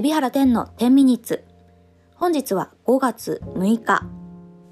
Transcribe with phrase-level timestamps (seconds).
[0.00, 1.44] 海老原天の10ミニッツ。
[2.14, 4.02] 本日は5月6日。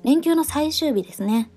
[0.02, 1.50] 連休の最終日ですね。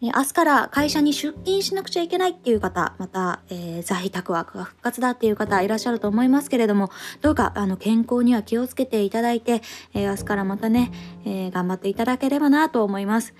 [0.00, 6.90] 明日から会社に出勤しなくちゃいけないっていう方、また、えー、在宅ワークが復活だっていう方いらっしゃると思いますけれども、
[7.20, 9.62] どうかあの健康には気をつけていただいて、
[9.94, 10.90] えー、明日からまたね、
[11.24, 13.32] えー、頑張っていただければなと思います。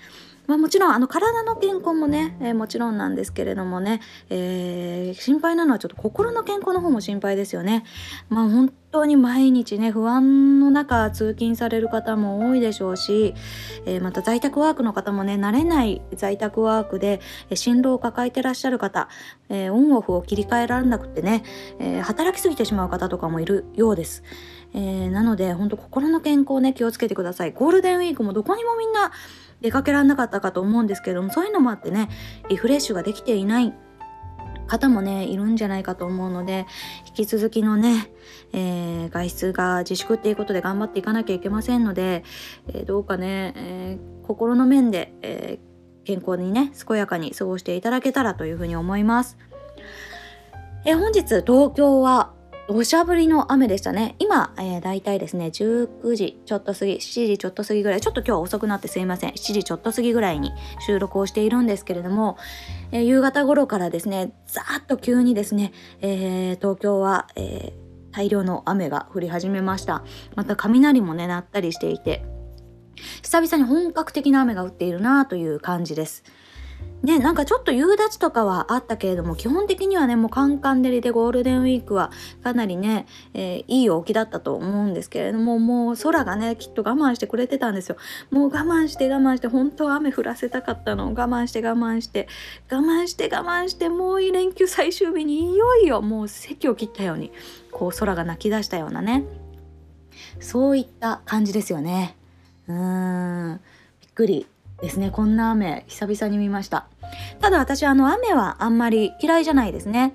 [0.46, 4.00] まあ、もちろんあの体の健康もね、えー、もちろんなんですけれどもね、
[4.30, 7.84] えー、心配なのはちょっと心の健康の方も心配ですよね。
[8.28, 13.34] まあ本当に毎日ね不安の中通勤される方も多いでしょうし、
[13.84, 17.20] えー、また在宅ワークの方もね慣れない在宅ワークで
[17.54, 19.08] 進路を抱えてらっしゃる方、
[19.48, 21.42] えオンオフを切り替えられなくてね、
[21.78, 24.22] え働きすぎてしまう方とかもいるようです。
[24.74, 27.52] えなので本当心の健康ね気をつけてください。
[27.52, 29.12] ゴールデンウィークもどこにもみんな
[29.60, 32.08] 出かけられなかったかと思うんですけどもそういうのもあってね
[32.48, 33.74] リフレッシュができていない
[34.66, 36.66] 方もねいるんじゃないかと思うので
[37.06, 38.10] 引き続きのね、
[38.52, 42.24] えー、外出が自粛っていうことで頑張っていかなきゃいけませんので、
[42.68, 45.58] えー、どうかね、えー、心の面で、え
[46.04, 49.36] 健康にね健やかに過ごしていただけたらというふうに思います。
[50.84, 52.32] え本日東京は
[52.68, 54.16] 土砂降りの雨でしたね。
[54.18, 59.30] 今、えー、大体ですね、19時ちょっと過ぎ、7時ちょっと過ぎぐらい、ちょっと今日は遅くなってすいません。
[59.30, 62.36] 7時ちょっと過ぎぐらいに収録をしているんですけれども、
[62.90, 67.72] えー、夕方頃からですね、ざーっと急にですね、えー、東京は、え
[68.16, 70.02] 大量の雨が降り始めました。
[70.36, 72.24] また雷もね、鳴ったりしていて、
[73.22, 76.24] 久々に本格的な雨が降っているなという感じです。
[77.02, 82.10] ね、なんかちょっと夕立とかはあったけれども基本的にはねもうカンカン照りでゴールデンウィークは
[82.42, 87.96] かなりね、えー、いい陽気だったと思うんですけれどももう空がねきっと我慢してくれてたんですよ。
[88.30, 91.06] もう我慢して我慢して本当は雨降らせたかったの。
[91.06, 92.28] 我慢して我慢して
[92.70, 97.30] 我慢して我慢してもういい連休最終日にいよいよもう席を切ったように
[97.70, 99.24] こう空が泣き出したようなね。
[100.40, 102.16] そういった感じですよね。
[102.68, 103.60] うーん。
[104.00, 104.46] びっくり。
[104.80, 105.10] ですね。
[105.10, 106.86] こんな雨久々に見ました。
[107.40, 110.14] ただ私あの雨はあんまり嫌いじゃないですね。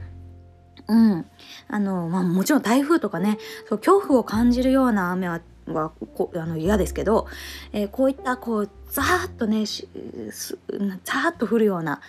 [0.88, 1.26] うん。
[1.68, 3.38] あのまあもちろん台風とかね
[3.70, 7.28] そう恐怖を感じるような雨ははこあの嫌ですけど、
[7.72, 12.02] えー、こういったこうザーッとねザーッと降るような、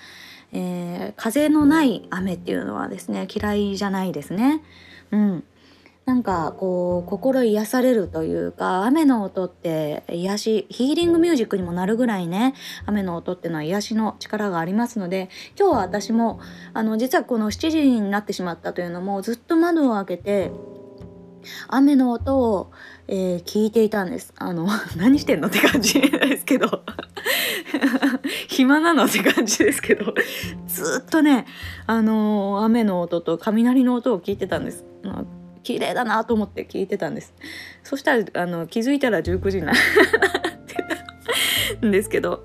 [0.52, 4.62] えー、風のない雨っていうのはですね嫌いじゃないですね。
[5.10, 5.44] うん。
[6.04, 12.54] なんかこう心癒されるというか雨の音って癒しヒーリングミュージックにもなるぐらいね
[12.86, 16.40] 雨の音っていうのは癒しの力がありますので今日は私も
[16.74, 20.50] あの実はこの7時になってしまったというのもずっと窓を開けて
[21.68, 22.72] 雨の音を、
[23.06, 24.32] えー、聞いていたんです。
[24.38, 26.82] あの 何してんのって感じですけど
[28.48, 30.14] 暇なのって感じですけど
[30.66, 31.46] ずっとね
[31.86, 34.84] あのー、雨の音と雷の音を聞いてたんです。
[35.62, 37.34] 綺麗だなと思って聞いてたんです。
[37.82, 40.74] そしたらあの気づいたら19時になって
[41.80, 42.44] たんですけど。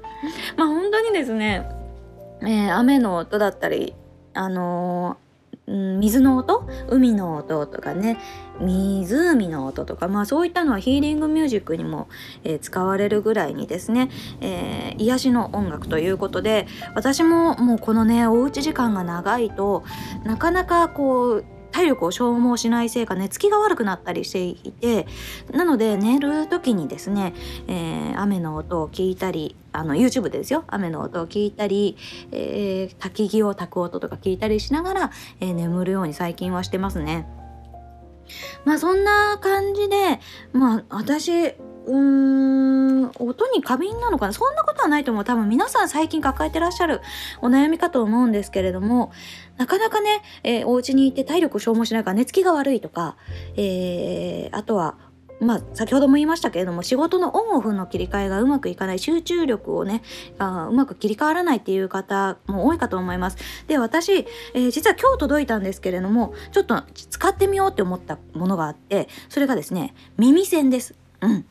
[0.55, 1.67] まあ本当にですね、
[2.41, 3.95] えー、雨の音だったり
[4.33, 6.67] あのー、水の音？
[6.89, 8.17] 海の音とかね。
[8.59, 10.07] 湖の音とか。
[10.07, 12.07] まあそういったのはヒーリングミュージックにも、
[12.43, 14.09] えー、使われるぐらいにですね、
[14.41, 19.83] えー、癒しの音楽ということで私ももうこのねおうち時間が長いと
[20.23, 21.45] なかなかこう
[21.77, 25.05] 体力を消耗しないせいか寝つきが悪くなったりしていて
[25.51, 27.35] なので寝る時にですね、
[27.67, 31.95] えー、雨の音を聞いたりあの YouTube でですよ雨の音を聞いたり、
[32.31, 37.27] えー、焚き木を焚く音とか聞いたりしながら、えー、眠るように最近はしてますね。
[38.65, 40.19] まあそんな感じで
[40.53, 41.53] まあ私
[41.87, 44.33] うーん音に過敏なのかな？
[44.33, 47.01] そんなことはないと思う多分皆さん最近抱えてらっしゃる
[47.41, 49.11] お悩みかと思うんですけれども
[49.57, 53.15] なかなかね、えー、お家にいて体力を消耗しないから寝つきが悪いとか、
[53.55, 54.95] えー、あとは
[55.39, 60.01] まあ、先ほども言いましたけれども仕事のオンオフの切り替えがうまくいかない集中力をね
[60.39, 63.37] あうまく切り替わらないっていう方も多いかと思います。
[63.67, 70.95] で私、えー、実は今日届いたんですけれどもちょっと使ってみようって思ったものがあってそれがですね耳栓です。
[71.21, 71.45] うん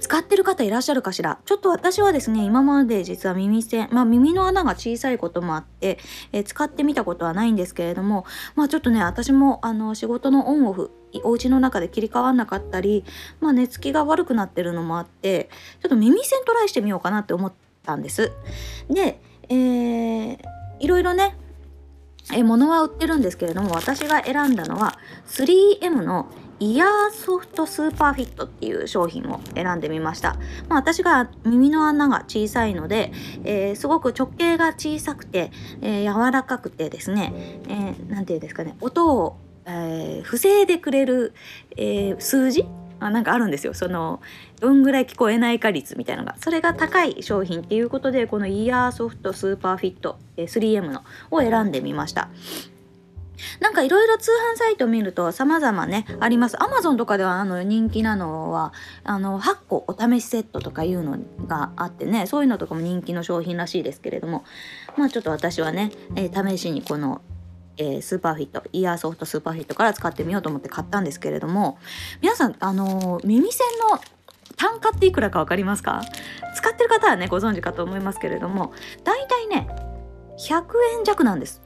[0.00, 1.38] 使ってる方いらっしゃるかしら？
[1.44, 5.98] ちょっと私はですね今まで実は耳栓まあ耳の穴が小さいこともあって、
[6.32, 8.24] えー、使ってみたことはないんですけれども
[8.56, 10.90] まあちょっとね私もあの仕事のオンオフ
[11.24, 13.04] お家の中で切り替わんなかったり
[13.40, 15.50] まあ寝つきが悪くなってるのもあって
[15.82, 17.52] ちょっと耳栓トライしてみようかなって思っ
[17.84, 18.32] たんです。
[18.88, 20.38] でえー、
[20.78, 21.36] いろいろね
[22.32, 26.28] え物は売ってるんですけれども私が選んだのは 3M の
[26.60, 30.36] イヤーソフトスーパーフィットっていう商品を選んでみました。
[30.68, 33.12] まあ、私が耳の穴が小さいので、
[33.44, 37.32] えー、すごく直径が小さくて、えー、柔らかくてですね、
[37.68, 41.34] えー、て言うんですかね、音をえー、防いでくれる、
[41.76, 42.66] えー、数字？
[43.02, 43.72] あなんかあるんですよ。
[43.72, 44.20] その
[44.60, 46.36] どんぐらい聞こえないか率みたいなのが。
[46.38, 52.28] それが高い商品っていうことでこのイヤーソフトスーパーフィットえ 3M のを選んでみました。
[53.60, 56.62] なんかいろいろ通販サイト見ると様々ね、あります。
[56.62, 58.72] アマゾンとかではあの人気なのは、
[59.04, 64.44] あの、8個お試しセットとかいうのがあってね、そういうのとかも人気の商品らしいですけれども、
[64.96, 67.22] まあちょっと私はね、えー、試しにこの
[67.76, 71.78] えー、スーパーフィットイヤーソフトスーパーフィットから使ってみようと思って買ったんですけれども
[72.20, 73.98] 皆さんあのー、耳栓の
[74.56, 76.02] 単価っていくらか分かりますか？
[76.54, 79.66] 使ってる方はねご存知かと思いますけれどもだいたいね
[80.38, 80.64] 100
[80.98, 81.62] 円弱なんです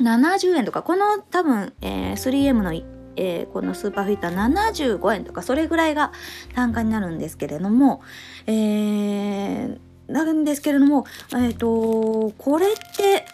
[0.00, 6.12] 70円とかこの多分、えー、3M の、えー、このスーパーフィッター75円とかそれぐらいが
[6.54, 8.02] 単価になるんですけれども、
[8.46, 9.78] えー、
[10.08, 13.26] なんですけれども、えっ、ー、とこれって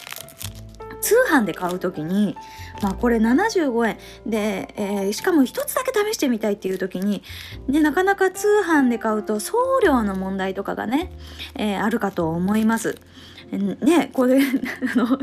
[1.01, 2.35] 通販で買う時に
[2.83, 7.23] まあこれ75円で、えー、しかも1つだけ試してみたいっていう時に
[7.69, 11.13] でなかなか通販で買うと送料の問題とかがね、
[11.55, 12.99] えー、あるかと思います。
[13.59, 15.19] ねこれあの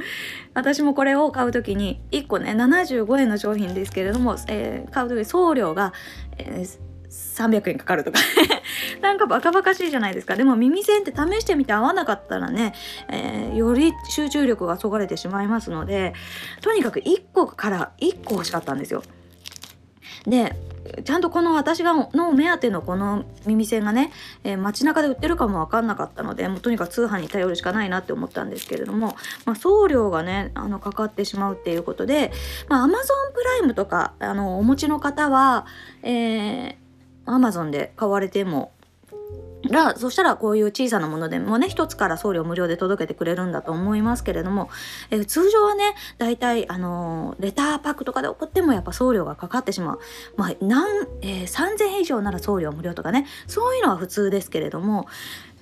[0.54, 5.94] 私もこれを買う時に1個ね75円の商品ですけれども、えー、買う時送料が、
[6.38, 6.80] えー、
[7.10, 8.20] 300円かかるとか。
[9.02, 10.36] なんかバカバカしいじゃないですか。
[10.36, 12.74] でも耳栓って試してみて合わなかったらね、
[13.10, 16.14] えー、より集中力がそがれてしまいますので
[16.62, 19.04] とにかく1個から1個欲しかったんですよ。
[20.26, 20.56] で
[21.04, 24.12] ちゃんとこの私がの目当てのこの耳栓がね、
[24.44, 29.16] えー、街中で売ってるかも分かんなかったのでもうとにかく通販に頼るしかないなって思ったんですけれども、
[29.46, 32.32] まあ、送料がねあのかかってしまうっていうことで、
[32.68, 32.90] まあ、Amazon
[33.34, 35.66] プライムとかあのお持ちの方は、
[36.04, 36.76] えー、
[37.26, 38.72] Amazon で買われても
[39.70, 44.70] らそしたらこういう小さなものでもね一つから送料無料で届けてくれるんだと思いますけれども、
[45.10, 50.00] え、通常はねだいたいあのー、レターパックとかで送ってもやっぱ送料がかかってしまう
[50.36, 50.88] まあ何、
[51.22, 55.08] えー、3000円以上なら送料無料とかねそういうのは普通ですけれども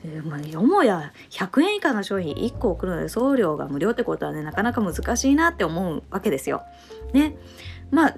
[0.06, 6.64] えー、まあ、よもや100円以下の商品1個送るので送料が無料ってことはねなかなか難しいなって思うわけですよ。
[7.14, 7.36] ね。
[7.92, 8.16] まあ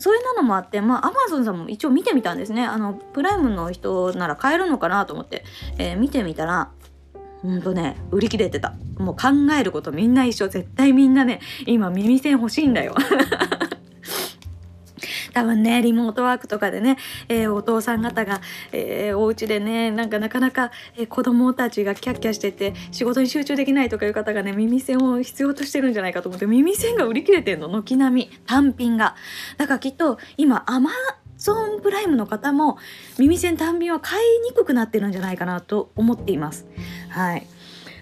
[0.00, 2.64] そういうのもあって、まあ、アマゾンさんも一応見てみたんですね。
[2.64, 5.44] あの、プライムの人なら買えるのかなと思って、
[5.76, 6.70] えー、見てみたら、
[7.42, 8.74] ほんとね、売り切れてた。
[8.98, 10.48] もう考えることみんな一緒。
[10.48, 12.94] 絶対みんなね、今耳栓欲しいんだよ。
[15.32, 16.96] 多分ねリモートワークとかでね、
[17.28, 18.40] えー、お父さん方が、
[18.72, 28.30] えー、お家でねなんかなかなか、えー、子供たちがキャッキャしてて仕事に集中できないとかいう方がね耳栓を必要としてるんじゃないかと思って耳栓が売り切れてんの軒並み。
[28.46, 29.16] 単品が。
[29.56, 30.90] だからきっと今アマ
[31.36, 32.78] ゾンプライムの方も
[33.18, 36.66] 耳栓単品は買いにくくなってるんじゃないかなと思っています。
[37.08, 37.46] はい。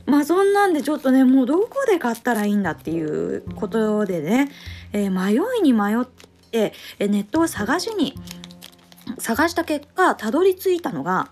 [0.06, 4.50] まあそんなんでちょっとねもうどこで買ったらいいんだっていうことでね、
[4.92, 8.15] えー、迷いに迷ってでネットを探しに
[9.19, 11.31] 探した結果たどり着いたのが、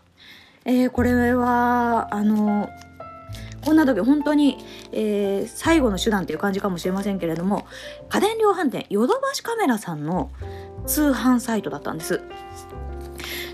[0.64, 2.68] えー、これはあの
[3.64, 4.58] こんな時本当に、
[4.92, 7.66] えー、最後の手段っていう感じかもしれませんけれども
[8.08, 10.30] 家電量販店ヨドバシカメラさんの
[10.86, 12.20] 通販サイトだったんです。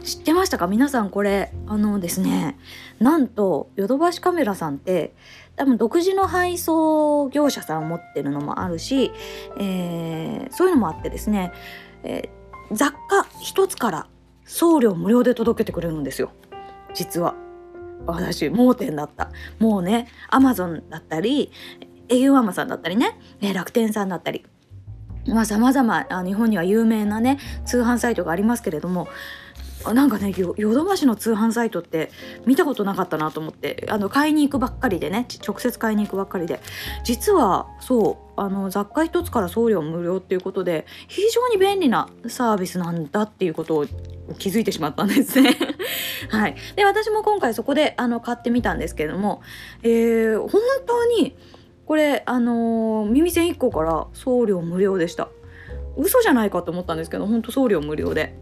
[0.04, 0.66] 知ってましたか？
[0.66, 2.58] 皆さんこれあのですね
[2.98, 5.14] なんとヨドバシカメラさんって
[5.62, 9.12] 多分独自の配送業者さんを持ってるのもあるし、
[9.60, 11.52] えー、そういうのもあってですね、
[12.02, 14.06] えー、雑貨一つから
[14.44, 16.32] 送料無料で届けてくれるんですよ。
[16.94, 17.36] 実は。
[18.06, 19.30] 私盲点だった。
[19.60, 21.52] もうねアマゾンだったり
[22.08, 23.16] au アマさんだったりね
[23.54, 24.44] 楽天さんだったり。
[25.26, 29.08] まあ様々日本には有名なね通販サイトがありますけれども
[29.92, 32.10] なんかねヨドバシの通販サイトって
[32.46, 36.60] 見たことなかったなと思ってあの買いに行くばっかりでね直接買いに行くばっかりで。
[37.04, 43.86] 実はそうあの雑貨一つから送料無料っていうことで非常に便利なサービスなんだっていうことを
[44.38, 45.56] 気づいてしまったんですね。
[46.30, 49.42] はい、で私も今回そこであの買ってみたんですけれども、
[49.82, 51.36] えー、本当に
[51.92, 55.28] これあのー、耳栓1個から送料無料でした
[55.98, 58.34] 嘘じゃないかと思ったんですけど本当送料無料で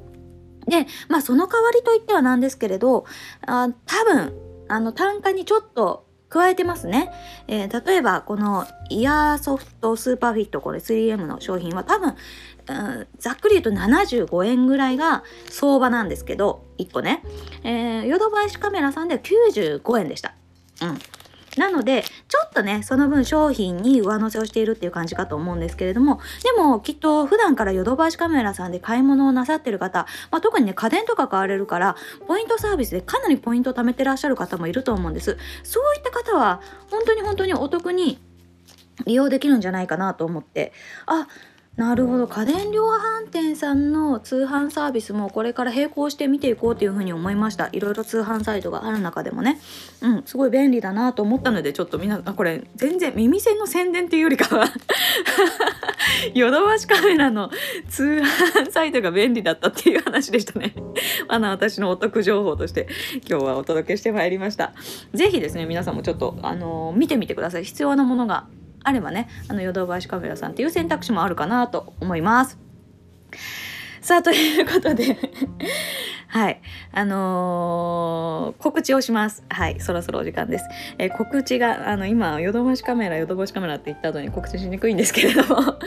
[0.69, 3.07] で、まあその代わりといってはなんですけれど、
[3.45, 4.33] あ多分、
[4.69, 7.11] あの単価にちょっと加えてますね。
[7.49, 12.15] えー、例えばこのイヤーソフトスーパーフィットこれ 3M の商品は多分、
[12.69, 17.25] うん、ざっくり言うと75円ぐらいが相場なんですけど1個ね、
[17.65, 20.37] えー、ヨドバシカメラさんでは95円でした。
[20.83, 21.20] うん
[21.61, 35.37] なので、ちょっとね、その分商品に上乗せをしているっていう感じかと思うんですけれども、でもきっと普段からヨドバシカメラさんで買い物をなさってる方、まあ、特にね、家電とか買われるから、ポイントサービスでかなりポイントを貯めてらっしゃる方もいると思うんです。
[35.63, 38.19] そういった方は、本当に本当にお得に
[39.05, 40.73] 利用できるんじゃないかなと思って、
[41.05, 41.29] あ、
[41.77, 42.27] なるほど。
[42.27, 47.71] 家電量販店さんの通販サービスもこれから並行して見ていこうというふうに思いました。
[47.73, 49.59] いろいろ通販サイトがある中でもね。
[50.03, 54.67] うんすごい便利だなと思ったのでちょっとみんなこれ全然耳栓の宣伝っていうよりかは
[56.35, 57.51] ヨドバシカメラの
[57.89, 58.21] 通
[58.55, 60.75] 販サイトが便利だったっていう話でしたね。
[61.29, 62.89] あの私のお得情報として
[63.29, 64.73] 今日はお届けしてまいりました。
[65.15, 67.65] 是非ですね皆さんもちょっとあの見てみてください。
[67.65, 68.47] 必要なものが
[68.83, 72.59] あればねあのヨドバシカメラさんっていう選択肢もあるかなと思います。
[74.01, 75.17] さあということで
[76.29, 76.61] はい。
[76.93, 79.45] あのー、告知をします。
[79.49, 80.65] はいそろそろお時間です、
[80.99, 85.79] えー、告知があの今ヨドバシカメラヨドバシカメラって言った後に告知しにくいんですけれども 明日、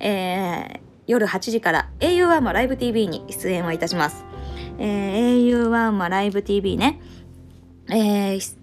[0.00, 4.24] えー、夜8時から au ワンマライブ TV に出演をいたします、
[4.78, 7.00] えー、au ワンマライブ TV ね。
[7.90, 8.58] えー、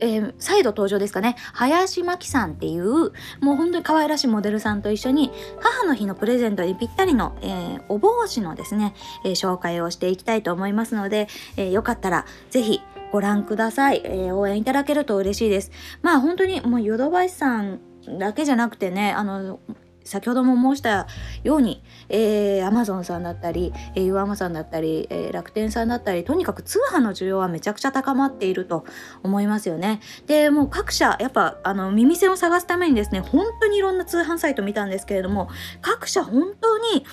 [0.00, 1.36] えー、再度登場ですかね。
[1.52, 5.30] 林真紀さんっていうもう本当に可愛らしいモデルさんと一緒に
[5.60, 12.80] 母の日のプレゼントにぴったりの、えー、お帽子のですね、えー、紹介をしていきたいと思いますので、えー、よかったらぜひ
[13.12, 15.72] ご覧ください、え、応援いただけると嬉しいです。
[16.00, 17.80] まあ本当にもうヨドバシさん
[18.18, 19.58] だけじゃなくてねあの
[20.04, 21.06] 先ほども申した
[21.44, 28.84] ように、えー、Amazon さんだったり、えー、ユアマさんだったり、えー、楽天さんだったりとにかく通販の需要はめちゃくちゃ高まっていると
[29.22, 30.00] 思いますよね。
[30.26, 35.48] でもう各社やっぱあの耳栓を探すためにですね本当にいろんな通販サイト見たんですけれども
[35.80, 37.04] 各社本当に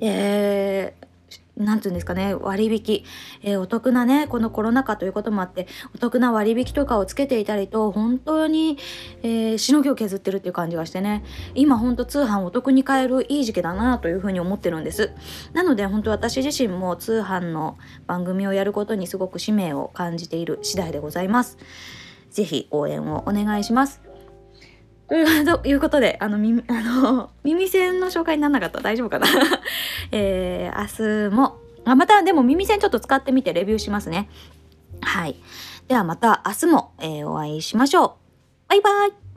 [0.00, 0.97] えー、
[1.58, 3.04] なんていうんですかね、割引、
[3.42, 8.78] えー、お得なね、このコロナ禍ということもあって、お得な割引とかをつけていたりと、本当に、
[9.22, 11.24] えー、しのぎを削ってるっていう感じがしてね、
[11.54, 15.10] 今本当通販お得に買えるいい時期だなというふうに思ってるんです。
[15.52, 21.58] なので本当私自身も通販の番組をやることにすごく使命を感じている次第でございます。
[22.30, 24.07] ぜひ応援をお願いします。
[25.08, 29.26] ということで、あの、耳、 あの、耳栓の紹介にならなかった大丈夫かな？
[30.12, 34.28] えー、明日も、あ、またでも耳栓ちょっと使ってみてレビューしますね。
[35.00, 35.36] はい。
[35.86, 38.12] ではまた明日も、えー、お会いしましょう。
[38.68, 39.27] バイバイ